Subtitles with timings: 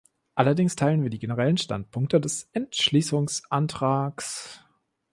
[0.33, 4.65] Allerdings teilen wir die generellen Standpunkte des Entschließungsantrags.